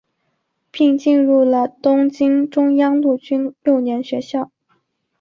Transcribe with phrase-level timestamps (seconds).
[0.71, 4.49] 并进入了东京中央陆军幼年学校。